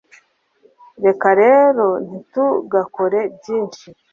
[1.05, 3.87] reka rero ntitugakore byinshi